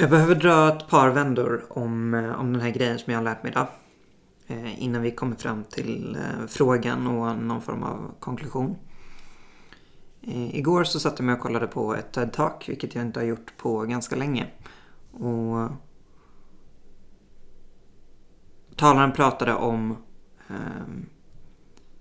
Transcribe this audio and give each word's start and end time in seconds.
Jag 0.00 0.10
behöver 0.10 0.34
dra 0.34 0.68
ett 0.68 0.88
par 0.88 1.10
vändor 1.10 1.64
om, 1.68 2.14
eh, 2.14 2.40
om 2.40 2.52
den 2.52 2.62
här 2.62 2.70
grejen 2.70 2.98
som 2.98 3.12
jag 3.12 3.18
har 3.18 3.24
lärt 3.24 3.42
mig 3.42 3.52
idag. 3.52 3.66
Eh, 4.46 4.82
innan 4.82 5.02
vi 5.02 5.10
kommer 5.10 5.36
fram 5.36 5.64
till 5.64 6.16
eh, 6.16 6.46
frågan 6.48 7.06
och 7.06 7.36
någon 7.36 7.62
form 7.62 7.82
av 7.82 8.14
konklusion. 8.20 8.76
Eh, 10.22 10.56
igår 10.56 10.84
så 10.84 11.00
satt 11.00 11.18
jag 11.18 11.26
mig 11.26 11.34
och 11.34 11.40
kollade 11.40 11.66
på 11.66 11.94
ett 11.94 12.16
TED-talk, 12.16 12.68
vilket 12.68 12.94
jag 12.94 13.04
inte 13.04 13.20
har 13.20 13.24
gjort 13.24 13.56
på 13.56 13.80
ganska 13.80 14.16
länge. 14.16 14.46
Och 15.12 15.68
talaren 18.76 19.12
pratade 19.12 19.54
om 19.54 19.96
ehm, 20.48 21.06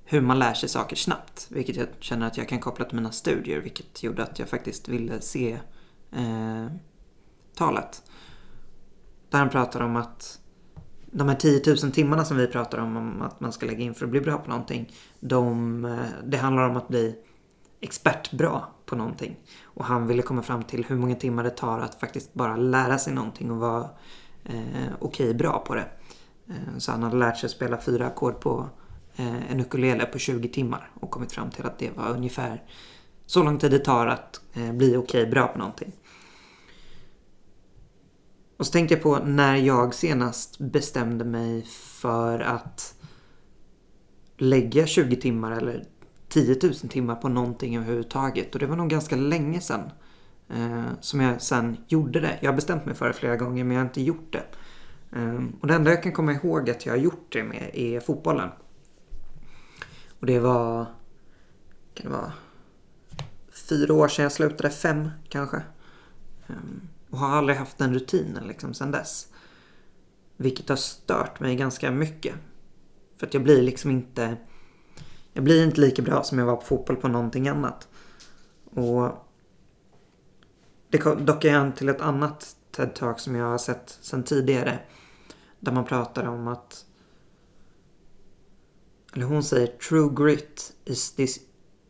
hur 0.05 0.21
man 0.21 0.39
lär 0.39 0.53
sig 0.53 0.69
saker 0.69 0.95
snabbt. 0.95 1.47
Vilket 1.49 1.75
jag 1.75 1.87
känner 1.99 2.27
att 2.27 2.37
jag 2.37 2.49
kan 2.49 2.59
koppla 2.59 2.85
till 2.85 2.95
mina 2.95 3.11
studier. 3.11 3.59
Vilket 3.61 4.03
gjorde 4.03 4.23
att 4.23 4.39
jag 4.39 4.49
faktiskt 4.49 4.87
ville 4.87 5.21
se 5.21 5.59
eh, 6.11 6.67
talet. 7.59 8.03
Där 9.29 9.39
han 9.39 9.49
pratar 9.49 9.81
om 9.81 9.95
att 9.95 10.39
de 11.11 11.29
här 11.29 11.35
10 11.35 11.61
000 11.83 11.91
timmarna 11.91 12.25
som 12.25 12.37
vi 12.37 12.47
pratar 12.47 12.77
om, 12.77 12.97
om 12.97 13.21
att 13.21 13.39
man 13.39 13.51
ska 13.51 13.65
lägga 13.65 13.83
in 13.83 13.93
för 13.93 14.05
att 14.05 14.11
bli 14.11 14.21
bra 14.21 14.37
på 14.37 14.49
någonting. 14.49 14.91
De, 15.19 15.85
eh, 15.85 15.97
det 16.23 16.37
handlar 16.37 16.69
om 16.69 16.77
att 16.77 16.87
bli 16.87 17.15
expertbra 17.81 18.61
på 18.85 18.95
någonting. 18.95 19.35
Och 19.63 19.85
han 19.85 20.07
ville 20.07 20.21
komma 20.21 20.41
fram 20.41 20.63
till 20.63 20.85
hur 20.85 20.95
många 20.95 21.15
timmar 21.15 21.43
det 21.43 21.49
tar 21.49 21.79
att 21.79 21.99
faktiskt 21.99 22.33
bara 22.33 22.55
lära 22.55 22.97
sig 22.97 23.13
någonting 23.13 23.51
och 23.51 23.57
vara 23.57 23.89
eh, 24.45 24.89
okej 24.99 25.25
okay, 25.25 25.33
bra 25.33 25.63
på 25.67 25.75
det. 25.75 25.85
Eh, 26.47 26.77
så 26.77 26.91
han 26.91 27.03
hade 27.03 27.17
lärt 27.17 27.37
sig 27.37 27.49
spela 27.49 27.77
fyra 27.77 28.07
ackord 28.07 28.39
på 28.39 28.69
eh, 29.15 29.51
en 29.51 29.59
ukulele 29.59 30.05
på 30.05 30.19
20 30.19 30.49
timmar 30.49 30.91
och 30.99 31.09
kommit 31.09 31.31
fram 31.31 31.49
till 31.49 31.65
att 31.65 31.79
det 31.79 31.97
var 31.97 32.09
ungefär 32.09 32.63
så 33.25 33.43
lång 33.43 33.57
tid 33.57 33.71
det 33.71 33.79
tar 33.79 34.07
att 34.07 34.41
eh, 34.53 34.71
bli 34.71 34.87
okej 34.89 35.21
okay, 35.21 35.25
bra 35.25 35.47
på 35.47 35.57
någonting. 35.57 35.91
Och 38.59 38.65
så 38.65 38.71
tänkte 38.71 38.93
jag 38.93 39.03
på 39.03 39.19
när 39.19 39.55
jag 39.55 39.93
senast 39.93 40.59
bestämde 40.59 41.25
mig 41.25 41.65
för 41.65 42.39
att 42.39 42.95
lägga 44.37 44.87
20 44.87 45.15
timmar 45.15 45.51
eller 45.51 45.85
10 46.29 46.59
000 46.63 46.73
timmar 46.73 47.15
på 47.15 47.29
någonting 47.29 47.77
överhuvudtaget. 47.77 48.53
Och 48.53 48.59
det 48.59 48.65
var 48.65 48.75
nog 48.75 48.89
ganska 48.89 49.15
länge 49.15 49.61
sedan 49.61 49.91
eh, 50.49 50.85
som 51.01 51.21
jag 51.21 51.41
sen 51.41 51.77
gjorde 51.87 52.19
det. 52.19 52.39
Jag 52.41 52.51
har 52.51 52.55
bestämt 52.55 52.85
mig 52.85 52.95
för 52.95 53.07
det 53.07 53.13
flera 53.13 53.35
gånger 53.35 53.63
men 53.63 53.75
jag 53.75 53.83
har 53.83 53.87
inte 53.87 54.01
gjort 54.01 54.33
det. 54.33 54.43
Eh, 55.19 55.43
och 55.61 55.67
det 55.67 55.73
enda 55.73 55.91
jag 55.91 56.03
kan 56.03 56.11
komma 56.11 56.33
ihåg 56.33 56.69
att 56.69 56.85
jag 56.85 56.93
har 56.93 56.99
gjort 56.99 57.27
det 57.29 57.43
med 57.43 57.69
är 57.73 57.99
fotbollen. 57.99 58.49
Och 60.19 60.25
det 60.25 60.39
var... 60.39 60.85
Kan 61.93 62.11
det 62.11 62.17
vara? 62.17 62.33
Fyra 63.69 63.93
år 63.93 64.07
sedan 64.07 64.23
jag 64.23 64.31
slutade, 64.31 64.69
fem 64.69 65.09
kanske. 65.29 65.57
Eh, 66.47 66.55
och 67.09 67.17
har 67.17 67.29
aldrig 67.29 67.57
haft 67.57 67.77
den 67.77 67.93
rutinen 67.93 68.47
liksom 68.47 68.73
sen 68.73 68.91
dess. 68.91 69.27
Vilket 70.37 70.69
har 70.69 70.75
stört 70.75 71.39
mig 71.39 71.55
ganska 71.55 71.91
mycket. 71.91 72.35
För 73.17 73.27
att 73.27 73.33
jag 73.33 73.43
blir 73.43 73.61
liksom 73.61 73.91
inte... 73.91 74.37
Jag 75.33 75.43
blir 75.43 75.65
inte 75.65 75.81
lika 75.81 76.01
bra 76.01 76.23
som 76.23 76.39
jag 76.39 76.45
var 76.45 76.55
på 76.55 76.61
fotboll 76.61 76.95
på 76.95 77.07
någonting 77.07 77.47
annat. 77.47 77.87
Och 78.71 79.11
det 80.89 81.25
dockar 81.25 81.49
jag 81.49 81.57
an 81.57 81.73
till 81.73 81.89
ett 81.89 82.01
annat 82.01 82.55
TED-talk 82.71 83.17
som 83.17 83.35
jag 83.35 83.45
har 83.45 83.57
sett 83.57 83.97
sen 84.01 84.23
tidigare. 84.23 84.79
Där 85.59 85.71
man 85.71 85.85
pratar 85.85 86.25
om 86.27 86.47
att... 86.47 86.85
Eller 89.13 89.25
hon 89.25 89.43
säger 89.43 89.67
True 89.67 90.09
grit 90.15 90.73
is 90.85 91.11
this 91.11 91.39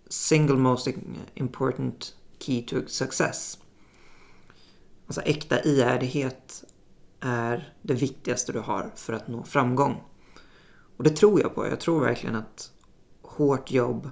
single 0.09 0.55
most 0.55 0.87
important 1.33 2.15
key 2.39 2.61
to 2.61 2.75
success. 2.87 3.57
Alltså 5.09 5.21
äkta 5.21 5.63
ihärdighet 5.63 6.63
är 7.19 7.73
det 7.81 7.93
viktigaste 7.93 8.51
du 8.51 8.59
har 8.59 8.91
för 8.95 9.13
att 9.13 9.27
nå 9.27 9.43
framgång. 9.43 10.03
Och 10.97 11.03
det 11.03 11.09
tror 11.09 11.41
jag 11.41 11.55
på. 11.55 11.67
Jag 11.67 11.79
tror 11.79 11.99
verkligen 11.99 12.35
att 12.35 12.71
hårt 13.21 13.71
jobb 13.71 14.09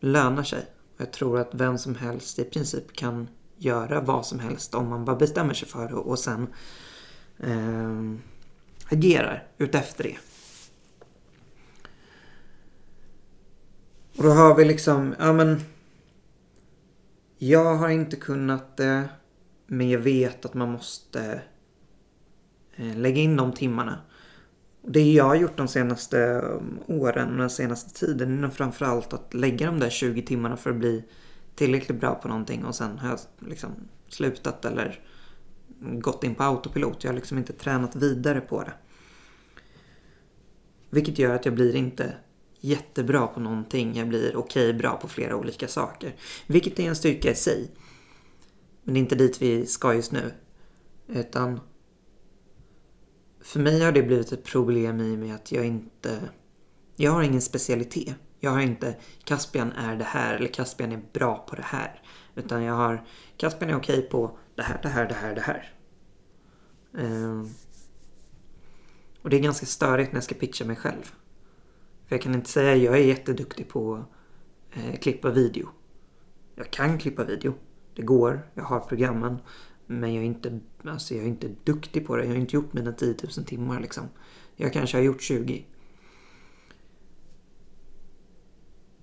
lönar 0.00 0.42
sig. 0.42 0.66
Jag 0.96 1.12
tror 1.12 1.38
att 1.38 1.48
vem 1.52 1.78
som 1.78 1.94
helst 1.94 2.38
i 2.38 2.44
princip 2.44 2.92
kan 2.92 3.28
göra 3.56 4.00
vad 4.00 4.26
som 4.26 4.38
helst 4.38 4.74
om 4.74 4.88
man 4.88 5.04
bara 5.04 5.16
bestämmer 5.16 5.54
sig 5.54 5.68
för 5.68 5.88
det 5.88 5.94
och 5.94 6.18
sen 6.18 6.48
eh, 7.38 8.14
agerar 8.88 9.48
utefter 9.58 10.04
det. 10.04 10.16
Och 14.16 14.24
då 14.24 14.30
har 14.30 14.54
vi 14.54 14.64
liksom, 14.64 15.14
ja 15.18 15.32
men 15.32 15.60
jag 17.38 17.74
har 17.74 17.88
inte 17.88 18.16
kunnat 18.16 18.76
det. 18.76 19.08
Men 19.72 19.90
jag 19.90 19.98
vet 19.98 20.44
att 20.44 20.54
man 20.54 20.72
måste 20.72 21.42
eh, 22.76 22.96
lägga 22.96 23.22
in 23.22 23.36
de 23.36 23.52
timmarna. 23.52 23.98
Det 24.82 25.12
jag 25.12 25.24
har 25.24 25.34
gjort 25.34 25.56
de 25.56 25.68
senaste 25.68 26.20
eh, 26.22 26.96
åren 26.96 27.32
och 27.32 27.38
den 27.38 27.50
senaste 27.50 28.06
tiden 28.06 28.44
är 28.44 28.48
framförallt 28.48 29.12
att 29.12 29.34
lägga 29.34 29.66
de 29.66 29.78
där 29.78 29.90
20 29.90 30.22
timmarna 30.22 30.56
för 30.56 30.70
att 30.70 30.76
bli 30.76 31.04
tillräckligt 31.54 32.00
bra 32.00 32.14
på 32.14 32.28
någonting 32.28 32.64
och 32.64 32.74
sen 32.74 32.98
har 32.98 33.08
jag 33.08 33.18
liksom 33.48 33.70
slutat 34.08 34.64
eller 34.64 35.00
gått 35.78 36.24
in 36.24 36.34
på 36.34 36.42
autopilot. 36.42 37.04
Jag 37.04 37.10
har 37.10 37.16
liksom 37.16 37.38
inte 37.38 37.52
tränat 37.52 37.96
vidare 37.96 38.40
på 38.40 38.62
det. 38.62 38.72
Vilket 40.90 41.18
gör 41.18 41.34
att 41.34 41.44
jag 41.44 41.54
blir 41.54 41.76
inte 41.76 42.14
jättebra 42.60 43.26
på 43.26 43.40
någonting. 43.40 43.96
Jag 43.96 44.08
blir 44.08 44.36
okej 44.36 44.68
okay 44.70 44.78
bra 44.78 44.96
på 44.96 45.08
flera 45.08 45.36
olika 45.36 45.68
saker. 45.68 46.14
Vilket 46.46 46.78
är 46.78 46.88
en 46.88 46.96
styrka 46.96 47.30
i 47.30 47.34
sig. 47.34 47.70
Men 48.90 48.94
det 48.94 48.98
är 48.98 49.02
inte 49.02 49.14
dit 49.14 49.42
vi 49.42 49.66
ska 49.66 49.94
just 49.94 50.12
nu. 50.12 50.32
Utan 51.06 51.60
för 53.40 53.60
mig 53.60 53.80
har 53.80 53.92
det 53.92 54.02
blivit 54.02 54.32
ett 54.32 54.44
problem 54.44 55.00
i 55.00 55.14
och 55.14 55.18
med 55.18 55.34
att 55.34 55.52
jag 55.52 55.66
inte... 55.66 56.20
Jag 56.96 57.10
har 57.10 57.22
ingen 57.22 57.40
specialitet. 57.40 58.14
Jag 58.40 58.50
har 58.50 58.60
inte 58.60 58.96
Caspian 59.24 59.72
är 59.72 59.96
det 59.96 60.04
här 60.04 60.34
eller 60.34 60.48
Caspian 60.48 60.92
är 60.92 61.02
bra 61.12 61.46
på 61.48 61.56
det 61.56 61.62
här. 61.62 62.02
Utan 62.34 62.62
jag 62.62 62.74
har 62.74 63.06
Caspian 63.36 63.70
är 63.70 63.76
okej 63.76 64.02
på 64.02 64.38
det 64.54 64.62
här, 64.62 64.80
det 64.82 64.88
här, 64.88 65.08
det 65.08 65.14
här, 65.14 65.34
det 65.34 65.40
här. 65.40 65.74
Um, 66.92 67.48
och 69.22 69.30
det 69.30 69.36
är 69.36 69.40
ganska 69.40 69.66
störigt 69.66 70.12
när 70.12 70.16
jag 70.16 70.24
ska 70.24 70.34
pitcha 70.34 70.64
mig 70.64 70.76
själv. 70.76 71.02
För 72.06 72.14
jag 72.16 72.22
kan 72.22 72.34
inte 72.34 72.50
säga 72.50 72.72
att 72.72 72.82
jag 72.82 72.94
är 72.94 73.04
jätteduktig 73.04 73.68
på 73.68 74.04
eh, 74.72 74.96
klippa 74.96 75.30
video. 75.30 75.68
Jag 76.54 76.70
kan 76.70 76.98
klippa 76.98 77.24
video. 77.24 77.54
Det 77.94 78.02
går, 78.02 78.50
jag 78.54 78.64
har 78.64 78.80
programmen. 78.80 79.38
Men 79.86 80.14
jag 80.14 80.22
är 80.22 80.26
inte, 80.26 80.60
alltså 80.84 81.14
jag 81.14 81.24
är 81.24 81.28
inte 81.28 81.50
duktig 81.64 82.06
på 82.06 82.16
det. 82.16 82.24
Jag 82.24 82.30
har 82.30 82.36
inte 82.36 82.56
gjort 82.56 82.72
mina 82.72 82.92
10 82.92 83.14
000 83.36 83.46
timmar 83.46 83.80
liksom. 83.80 84.08
Jag 84.56 84.72
kanske 84.72 84.96
har 84.96 85.02
gjort 85.02 85.22
20. 85.22 85.66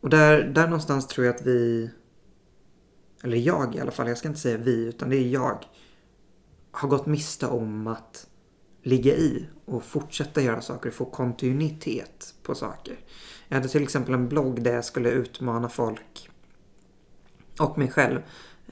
Och 0.02 0.10
där, 0.10 0.44
där 0.44 0.64
någonstans 0.64 1.08
tror 1.08 1.26
jag 1.26 1.36
att 1.36 1.46
vi, 1.46 1.90
eller 3.24 3.38
jag 3.38 3.76
i 3.76 3.80
alla 3.80 3.92
fall, 3.92 4.08
jag 4.08 4.18
ska 4.18 4.28
inte 4.28 4.40
säga 4.40 4.58
vi, 4.58 4.86
utan 4.86 5.10
det 5.10 5.18
är 5.18 5.28
jag, 5.28 5.66
har 6.72 6.90
gått 6.90 7.06
miste 7.06 7.48
om 7.48 7.88
att 7.88 8.28
ligga 8.82 9.16
i 9.16 9.46
och 9.66 9.84
fortsätta 9.84 10.42
göra 10.42 10.62
saker 10.62 10.90
och 10.90 10.96
få 10.96 11.06
kontinuitet 11.06 12.34
på 12.44 12.56
saker. 12.56 13.00
Jag 13.48 13.56
hade 13.56 13.70
till 13.70 13.84
exempel 13.84 14.14
en 14.14 14.30
blogg 14.30 14.64
där 14.64 14.74
jag 14.74 14.86
skulle 14.86 15.12
utmana 15.12 15.70
folk 15.70 16.30
och 17.60 17.78
mig 17.78 17.92
själv 17.92 18.20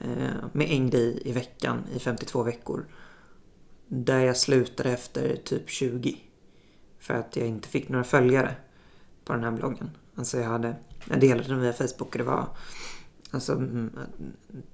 Eh, 0.00 0.34
med 0.52 0.70
en 0.70 0.90
grej 0.90 1.22
i 1.24 1.32
veckan 1.32 1.84
i 1.94 1.98
52 1.98 2.42
veckor. 2.42 2.86
Där 3.86 4.20
jag 4.20 4.36
slutade 4.36 4.90
efter 4.90 5.36
typ 5.36 5.70
20. 5.70 6.16
För 6.98 7.14
att 7.14 7.36
jag 7.36 7.46
inte 7.46 7.68
fick 7.68 7.88
några 7.88 8.04
följare 8.04 8.54
på 9.24 9.32
den 9.32 9.44
här 9.44 9.50
bloggen. 9.50 9.90
Alltså 10.14 10.38
jag 10.38 10.48
hade, 10.48 10.76
jag 11.10 11.20
delade 11.20 11.48
den 11.48 11.60
via 11.60 11.72
Facebook 11.72 12.12
och 12.12 12.18
det 12.18 12.24
var 12.24 12.48
alltså 13.30 13.52
mm, 13.52 13.90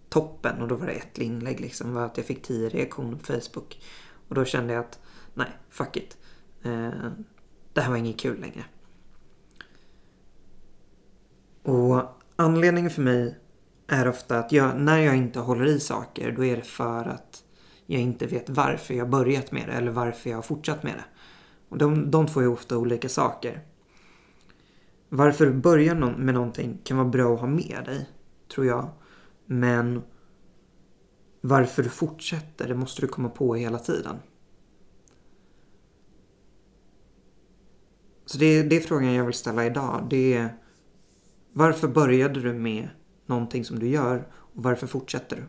toppen 0.08 0.62
och 0.62 0.68
då 0.68 0.74
var 0.74 0.86
det 0.86 0.92
ett 0.92 1.18
inlägg 1.18 1.60
liksom 1.60 1.94
var 1.94 2.04
att 2.04 2.16
jag 2.16 2.26
fick 2.26 2.42
10 2.42 2.68
reaktioner 2.68 3.16
på 3.16 3.24
Facebook. 3.24 3.80
Och 4.28 4.34
då 4.34 4.44
kände 4.44 4.72
jag 4.72 4.80
att 4.80 4.98
nej, 5.34 5.50
fuck 5.70 5.96
it. 5.96 6.16
Eh, 6.62 6.90
det 7.72 7.80
här 7.80 7.90
var 7.90 7.96
inget 7.96 8.20
kul 8.20 8.40
längre. 8.40 8.64
Och 11.62 12.02
anledningen 12.36 12.90
för 12.90 13.02
mig 13.02 13.38
är 13.86 14.08
ofta 14.08 14.38
att 14.38 14.52
jag, 14.52 14.80
när 14.80 14.98
jag 14.98 15.16
inte 15.16 15.40
håller 15.40 15.64
i 15.64 15.80
saker 15.80 16.32
då 16.32 16.44
är 16.44 16.56
det 16.56 16.62
för 16.62 17.04
att 17.04 17.44
jag 17.86 18.00
inte 18.00 18.26
vet 18.26 18.50
varför 18.50 18.94
jag 18.94 19.10
börjat 19.10 19.52
med 19.52 19.68
det 19.68 19.72
eller 19.72 19.90
varför 19.90 20.30
jag 20.30 20.36
har 20.36 20.42
fortsatt 20.42 20.82
med 20.82 20.94
det. 20.94 21.04
Och 21.68 21.78
de, 21.78 22.10
de 22.10 22.26
två 22.26 22.40
är 22.40 22.48
ofta 22.48 22.78
olika 22.78 23.08
saker. 23.08 23.60
Varför 25.08 25.46
du 25.46 25.52
börjar 25.52 25.94
med 25.94 26.34
någonting 26.34 26.78
kan 26.84 26.96
vara 26.96 27.08
bra 27.08 27.34
att 27.34 27.40
ha 27.40 27.46
med 27.46 27.82
dig, 27.84 28.08
tror 28.54 28.66
jag. 28.66 28.90
Men 29.46 30.02
varför 31.40 31.82
du 31.82 31.88
fortsätter, 31.88 32.68
det 32.68 32.74
måste 32.74 33.00
du 33.00 33.08
komma 33.08 33.28
på 33.28 33.54
hela 33.54 33.78
tiden. 33.78 34.16
Så 38.26 38.38
det, 38.38 38.62
det 38.62 38.76
är 38.76 38.80
frågan 38.80 39.12
jag 39.12 39.24
vill 39.24 39.34
ställa 39.34 39.66
idag. 39.66 40.06
Det 40.10 40.34
är 40.34 40.56
varför 41.52 41.88
började 41.88 42.40
du 42.40 42.52
med 42.52 42.88
någonting 43.32 43.64
som 43.64 43.78
du 43.78 43.88
gör 43.88 44.26
och 44.32 44.62
varför 44.62 44.86
fortsätter 44.86 45.36
du? 45.36 45.42